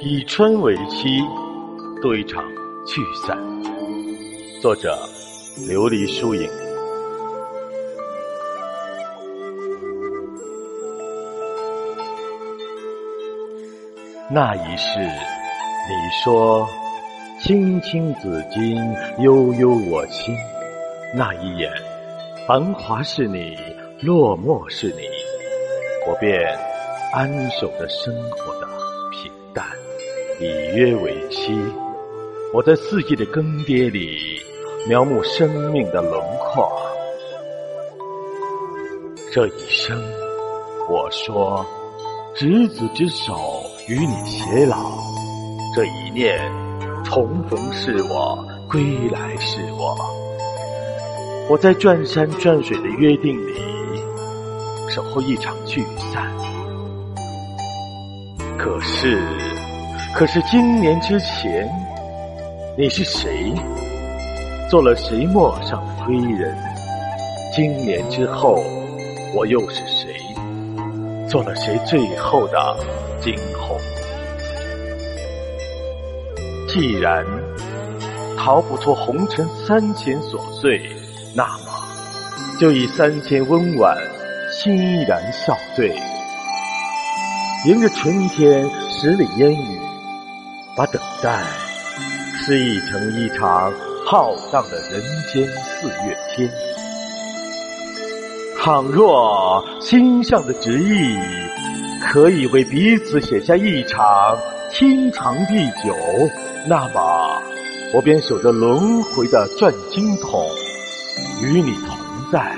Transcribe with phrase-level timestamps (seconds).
[0.00, 1.20] 以春为期，
[2.00, 2.44] 度一场
[2.86, 3.36] 聚散。
[4.62, 4.96] 作者：
[5.66, 6.48] 琉璃疏影。
[14.30, 16.64] 那一世，你说
[17.42, 20.32] “青青子衿，悠悠我心”，
[21.12, 21.68] 那一眼，
[22.46, 23.56] 繁华是你，
[24.00, 25.02] 落寞是你，
[26.06, 26.56] 我便
[27.12, 28.68] 安守着生活的
[29.10, 29.66] 平淡。
[30.40, 31.58] 以约为期，
[32.54, 34.40] 我在四季的更迭里
[34.86, 36.70] 描摹生命的轮廓。
[39.32, 40.00] 这一生，
[40.88, 41.66] 我说，
[42.36, 43.34] 执子之手
[43.88, 44.92] 与你偕老。
[45.74, 46.38] 这一念，
[47.04, 48.38] 重逢是我，
[48.70, 48.80] 归
[49.10, 49.96] 来是我。
[51.50, 53.54] 我在转山转水的约定里，
[54.88, 56.32] 守候一场聚散。
[58.56, 59.57] 可是。
[60.14, 61.68] 可是今年之前，
[62.76, 63.54] 你是谁？
[64.68, 66.56] 做了谁陌上的归人？
[67.54, 68.60] 今年之后，
[69.34, 70.12] 我又是谁？
[71.28, 72.76] 做了谁最后的
[73.20, 73.78] 惊鸿？
[76.66, 77.24] 既然
[78.36, 80.80] 逃不出红尘三千琐碎，
[81.34, 81.70] 那么
[82.58, 83.96] 就以三千温婉
[84.50, 85.94] 欣然笑对，
[87.66, 89.78] 迎着春天十里烟雨。
[90.78, 91.42] 把等待
[92.40, 93.72] 诗意成一场
[94.06, 96.48] 浩荡的人间四月天。
[98.60, 101.18] 倘若心上的执意
[102.00, 104.38] 可以为彼此写下一场
[104.70, 105.96] 天长地久，
[106.68, 107.42] 那么
[107.92, 110.48] 我便守着轮回的转经筒，
[111.42, 111.98] 与你同
[112.30, 112.56] 在，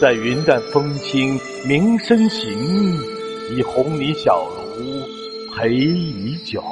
[0.00, 2.50] 在云淡风轻鸣声行，
[3.56, 4.44] 以红泥小
[4.76, 5.08] 炉
[5.56, 6.62] 陪你酒。